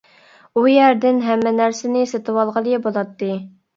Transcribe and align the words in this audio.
ئۇ 0.55 0.63
يەردىن 0.69 1.21
ھەممە 1.27 1.53
نەرسىنى 1.59 2.03
سېتىۋالغىلى 2.13 2.81
بولاتتى. 2.87 3.31